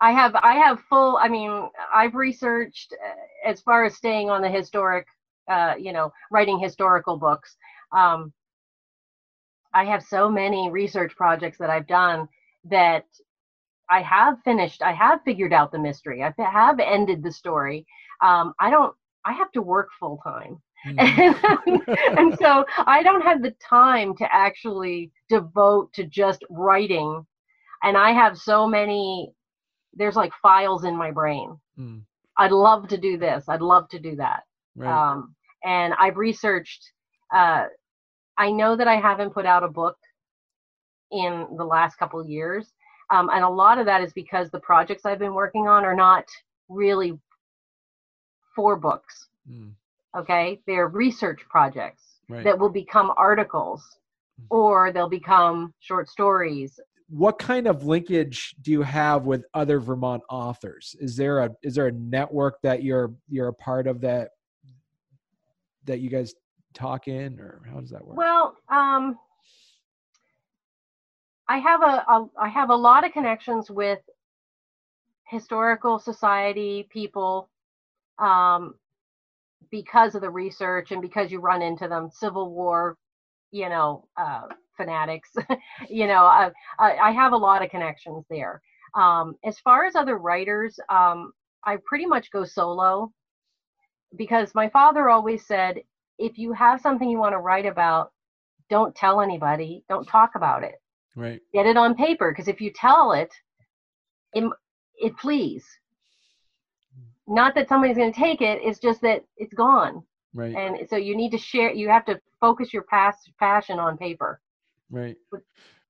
[0.00, 4.42] I have I have full I mean I've researched uh, as far as staying on
[4.42, 5.06] the historic
[5.50, 7.56] uh, you know writing historical books.
[7.96, 8.32] Um,
[9.72, 12.28] I have so many research projects that I've done
[12.64, 13.04] that
[13.90, 14.82] I have finished.
[14.82, 16.22] I have figured out the mystery.
[16.22, 17.86] I have ended the story.
[18.22, 18.94] Um, I don't.
[19.24, 20.60] I have to work full time.
[20.86, 21.60] Mm.
[21.66, 27.26] and, and so I don't have the time to actually devote to just writing.
[27.82, 29.32] And I have so many,
[29.96, 31.58] there's like files in my brain.
[31.78, 32.02] Mm.
[32.36, 33.44] I'd love to do this.
[33.48, 34.42] I'd love to do that.
[34.76, 34.90] Right.
[34.92, 35.34] Um,
[35.64, 36.92] and I've researched,
[37.34, 37.64] uh,
[38.38, 39.96] I know that I haven't put out a book
[41.10, 42.72] in the last couple of years.
[43.10, 45.94] Um, and a lot of that is because the projects I've been working on are
[45.94, 46.24] not
[46.68, 47.18] really
[48.54, 49.74] for books Mm.
[50.18, 52.42] okay they're research projects Right.
[52.42, 53.82] that will become articles
[54.40, 54.46] Mm.
[54.50, 60.22] or they'll become short stories what kind of linkage do you have with other Vermont
[60.28, 60.96] authors?
[61.00, 64.30] Is there a is there a network that you're you're a part of that
[65.84, 66.34] that you guys
[66.74, 68.16] talk in, or how does that work?
[68.16, 69.18] well um
[71.48, 74.00] i have a, a i have a lot of connections with
[75.28, 77.48] historical society people
[78.18, 78.74] um
[79.70, 82.96] because of the research and because you run into them civil war
[83.50, 84.42] you know uh
[84.76, 85.30] fanatics
[85.88, 88.60] you know I, I have a lot of connections there.
[88.94, 91.32] Um as far as other writers um
[91.64, 93.12] i pretty much go solo
[94.16, 95.80] because my father always said
[96.18, 98.12] if you have something you want to write about
[98.70, 100.80] don't tell anybody don't talk about it.
[101.14, 101.40] Right.
[101.54, 103.32] get it on paper because if you tell it
[104.34, 104.44] it,
[104.96, 105.64] it flees.
[107.26, 110.02] Not that somebody's going to take it it's just that it's gone.
[110.34, 110.54] Right.
[110.54, 114.40] and so you need to share you have to focus your past passion on paper
[114.90, 115.16] right.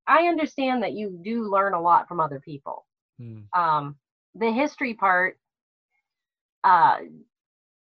[0.07, 2.85] i understand that you do learn a lot from other people.
[3.21, 3.45] Mm.
[3.57, 3.97] um,
[4.35, 5.39] the history part
[6.65, 6.99] uh,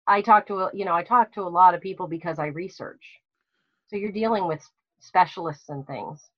[0.07, 3.03] i talk to you know i talk to a lot of people because i research.
[3.87, 4.67] So you're dealing with
[4.99, 6.29] specialists and things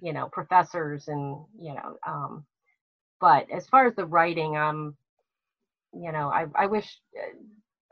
[0.00, 2.44] you know professors and you know um,
[3.20, 4.96] but as far as the writing um
[5.92, 6.98] you know i, I wish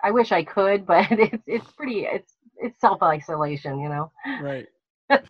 [0.03, 4.12] i wish i could but it's it's pretty it's it's self-isolation you know?
[4.43, 4.66] Right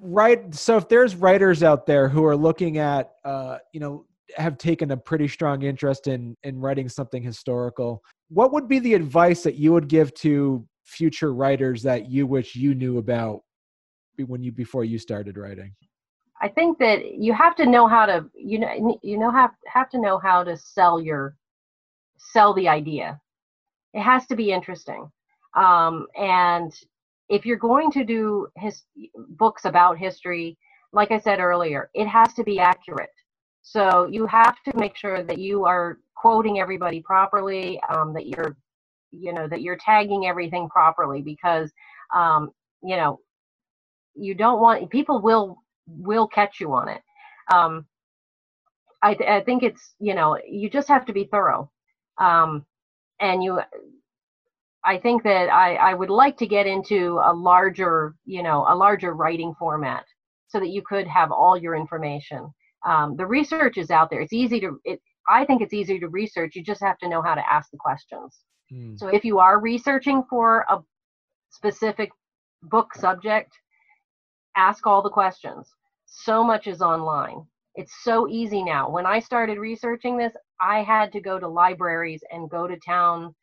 [0.00, 4.56] right so if there's writers out there who are looking at uh you know have
[4.56, 9.42] taken a pretty strong interest in in writing something historical what would be the advice
[9.42, 13.40] that you would give to future writers that you wish you knew about
[14.26, 15.74] when you before you started writing
[16.42, 19.90] I think that you have to know how to you know you know have have
[19.90, 21.36] to know how to sell your
[22.16, 23.20] sell the idea.
[23.92, 25.10] It has to be interesting,
[25.56, 26.72] um, and
[27.30, 28.84] if you're going to do his
[29.30, 30.58] books about history,
[30.94, 33.10] like I said earlier, it has to be accurate.
[33.62, 38.56] So you have to make sure that you are quoting everybody properly, um, that you're
[39.12, 41.72] you know that you're tagging everything properly because
[42.14, 42.50] um,
[42.84, 43.20] you know
[44.16, 47.02] you don't want people will will catch you on it.
[47.52, 47.86] Um,
[49.02, 51.70] I, th- I think it's you know you just have to be thorough,
[52.18, 52.66] um,
[53.20, 53.60] and you.
[54.84, 58.74] I think that I, I would like to get into a larger you know a
[58.74, 60.04] larger writing format
[60.48, 62.52] so that you could have all your information.
[62.86, 64.20] Um, the research is out there.
[64.20, 65.00] It's easy to it.
[65.28, 66.56] I think it's easy to research.
[66.56, 68.40] You just have to know how to ask the questions.
[68.72, 68.98] Mm.
[68.98, 70.78] So if you are researching for a
[71.50, 72.10] specific
[72.62, 73.52] book subject,
[74.56, 75.68] ask all the questions.
[76.06, 77.46] So much is online.
[77.76, 78.90] It's so easy now.
[78.90, 83.34] When I started researching this, I had to go to libraries and go to town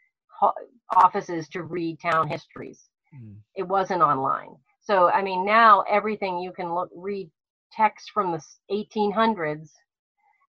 [0.95, 2.89] offices to read town histories.
[3.13, 3.35] Mm.
[3.55, 4.55] It wasn't online.
[4.81, 7.29] So I mean now everything you can look read
[7.71, 9.69] text from the 1800s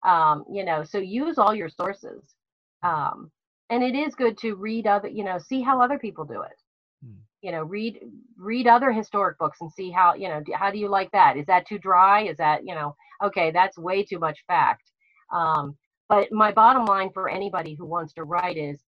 [0.06, 2.34] um, you know so use all your sources
[2.82, 3.30] um,
[3.70, 6.56] and it is good to read other you know see how other people do it
[7.04, 7.20] Hmm.
[7.42, 8.00] you know read
[8.36, 11.46] read other historic books and see how you know how do you like that is
[11.46, 14.90] that too dry is that you know okay that's way too much fact
[15.32, 15.76] um,
[16.08, 18.80] but my bottom line for anybody who wants to write is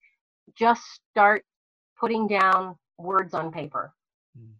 [0.57, 1.45] just start
[1.99, 3.93] putting down words on paper.
[4.39, 4.53] Mm.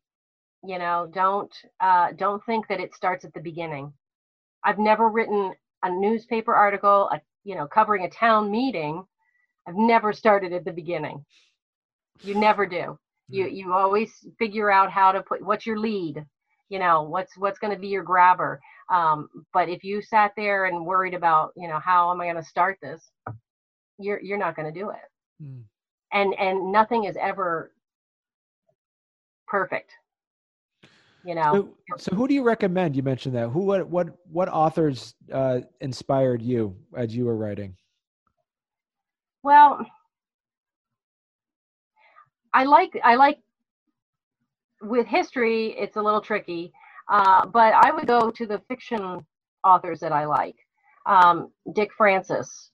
[0.65, 3.93] you know don't uh, don't think that it starts at the beginning.
[4.65, 9.05] I've never written a newspaper article a, you know covering a town meeting.
[9.67, 11.25] I've never started at the beginning.
[12.23, 12.99] You never do.
[13.29, 13.57] You mm.
[13.57, 16.25] you always figure out how to put what's your lead?
[16.69, 18.61] You know what's what's going to be your grabber?
[18.93, 22.37] Um, but if you sat there and worried about you know how am i going
[22.37, 23.03] to start this?
[23.99, 25.43] You're you're not going to do it.
[25.43, 25.63] Mm.
[26.13, 27.73] And and nothing is ever
[29.47, 29.93] perfect
[31.23, 31.53] you know?
[31.53, 32.97] So, so, who do you recommend?
[32.97, 33.49] You mentioned that.
[33.49, 37.77] Who what what what authors uh, inspired you as you were writing?
[39.43, 39.85] Well
[42.53, 43.39] I like I like
[44.83, 46.73] with history it's a little tricky,
[47.09, 49.25] uh, but I would go to the fiction
[49.65, 50.57] authors that I like.
[51.07, 52.71] Um, Dick Francis,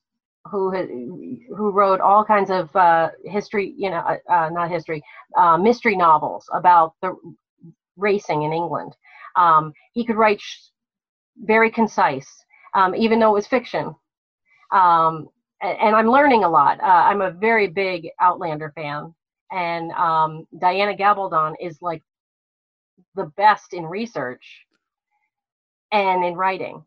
[0.50, 5.02] who who wrote all kinds of uh, history, you know, uh, uh, not history,
[5.36, 7.14] uh, mystery novels about the
[7.96, 8.94] racing in England.
[9.36, 10.70] Um, he could write sh-
[11.38, 12.28] very concise,
[12.74, 13.94] um, even though it was fiction.
[14.72, 15.28] Um,
[15.62, 16.80] and, and, I'm learning a lot.
[16.80, 19.14] Uh, I'm a very big Outlander fan,
[19.52, 22.02] and um, Diana Gabaldon is like
[23.14, 24.66] the best in research
[25.92, 26.82] and in writing,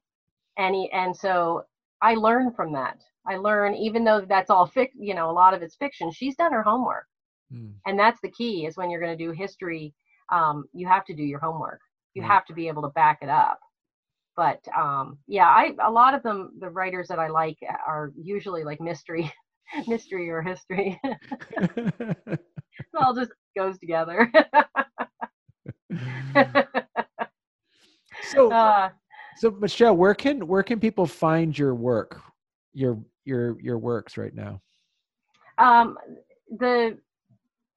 [0.57, 1.63] and he, and so
[2.01, 2.97] I learn from that.
[3.27, 6.11] I learn, even though that's all fic, you know, a lot of it's fiction.
[6.11, 7.05] She's done her homework,
[7.53, 7.73] mm.
[7.85, 8.65] and that's the key.
[8.65, 9.93] Is when you're going to do history,
[10.31, 11.81] um, you have to do your homework.
[12.13, 12.27] You mm.
[12.27, 13.59] have to be able to back it up.
[14.35, 18.63] But um, yeah, I a lot of them, the writers that I like are usually
[18.63, 19.31] like mystery
[19.87, 20.99] mystery or history.
[21.03, 22.39] it
[22.97, 24.31] all just goes together.
[28.31, 28.89] so, uh,
[29.39, 32.21] so Michelle, where can where can people find your work,
[32.73, 34.59] your your your works right now?
[35.57, 35.97] Um,
[36.57, 36.97] the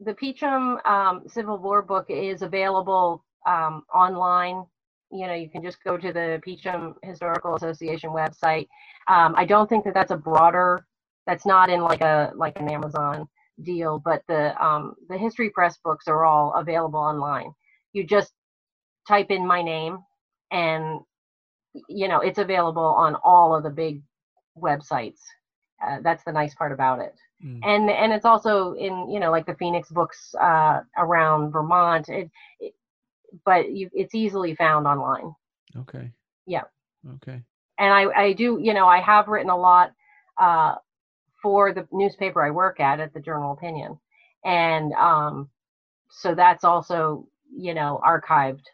[0.01, 4.65] the Peacham um, Civil War book is available um, online.
[5.13, 8.67] You know, you can just go to the Peacham Historical Association website.
[9.07, 10.85] Um, I don't think that that's a broader
[11.29, 13.29] that's not in like a like an Amazon
[13.63, 17.53] deal, but the um, the history press books are all available online.
[17.93, 18.33] You just
[19.07, 19.99] type in my name,
[20.51, 21.03] and
[21.89, 24.03] you know it's available on all of the big
[24.57, 25.21] websites.
[25.85, 27.15] Uh, that's the nice part about it.
[27.45, 27.61] Mm.
[27.63, 32.09] And and it's also in you know like the Phoenix books uh, around Vermont.
[32.09, 32.75] It, it,
[33.45, 35.35] but you, it's easily found online.
[35.77, 36.11] Okay.
[36.47, 36.65] Yeah.
[37.15, 37.43] Okay.
[37.79, 39.93] And I I do you know I have written a lot
[40.41, 40.75] uh,
[41.43, 43.99] for the newspaper I work at, at the Journal Opinion.
[44.45, 45.51] And um,
[46.11, 48.65] so that's also, you know, archived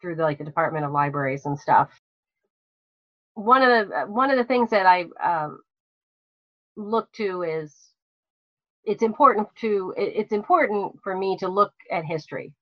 [0.00, 1.90] through the, like the Department of Libraries and stuff.
[3.34, 5.60] One of the one of the things that I um,
[6.76, 7.74] look to is
[8.84, 12.52] it's important to it's important for me to look at history,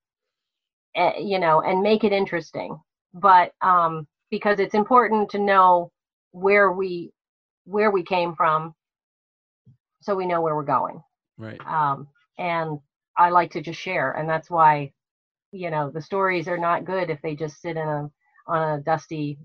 [0.95, 2.79] uh, you know, and make it interesting.
[3.13, 5.91] But um, because it's important to know
[6.31, 7.11] where we
[7.65, 8.75] where we came from
[10.01, 11.01] so we know where we're going.
[11.37, 11.59] Right.
[11.65, 12.79] Um, and
[13.17, 14.93] I like to just share, and that's why,
[15.51, 18.09] you know, the stories are not good if they just sit in a
[18.47, 19.37] on a dusty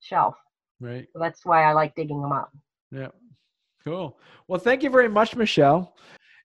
[0.00, 0.34] shelf.
[0.80, 1.06] Right.
[1.12, 2.50] So that's why I like digging them up.
[2.90, 3.08] Yeah.
[3.84, 4.18] Cool.
[4.48, 5.96] Well, thank you very much, Michelle.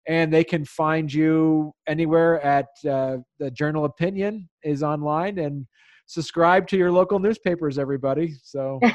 [0.07, 5.67] And they can find you anywhere at uh, the Journal Opinion is online and
[6.05, 8.33] subscribe to your local newspapers, everybody.
[8.41, 8.79] So.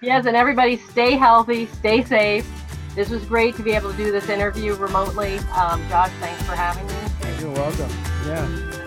[0.00, 2.48] yes, and everybody stay healthy, stay safe
[2.96, 5.36] this was great to be able to do this interview remotely.
[5.54, 7.05] Um, Josh, thanks for having me.
[7.38, 7.90] You're welcome.
[8.24, 8.85] Yeah.